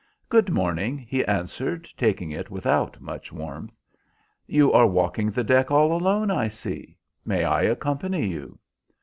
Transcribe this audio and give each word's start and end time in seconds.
"Good 0.29 0.49
morning," 0.49 0.97
he 0.97 1.23
answered, 1.25 1.87
taking 1.95 2.31
it 2.31 2.49
without 2.49 2.99
much 2.99 3.31
warmth. 3.31 3.77
"You 4.47 4.73
are 4.73 4.87
walking 4.87 5.29
the 5.29 5.43
deck 5.43 5.69
all 5.69 5.95
alone, 5.95 6.31
I 6.31 6.47
see. 6.47 6.97
May 7.23 7.43
I 7.43 7.61
accompany 7.61 8.25
you?" 8.27 8.57